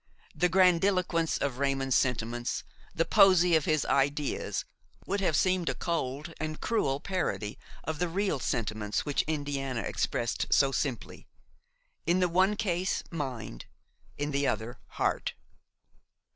The 0.33 0.49
grandiloquence 0.49 1.37
of 1.37 1.59
Raymon's 1.59 1.93
sentiments, 1.93 2.63
the 2.95 3.05
poesy 3.05 3.55
of 3.55 3.65
his 3.65 3.85
ideas 3.85 4.65
would 5.05 5.21
have 5.21 5.35
seemed 5.35 5.69
a 5.69 5.75
cold 5.75 6.33
and 6.39 6.59
cruel 6.59 6.99
parody 6.99 7.59
of 7.83 7.99
the 7.99 8.09
real 8.09 8.39
sentiments 8.39 9.05
which 9.05 9.21
Indiana 9.27 9.81
expressed 9.81 10.47
so 10.49 10.71
simply: 10.71 11.27
in 12.07 12.19
the 12.19 12.27
one 12.29 12.55
case 12.55 13.03
mind, 13.11 13.65
in 14.17 14.31
the 14.31 14.47
other 14.47 14.79
heart. 14.87 15.35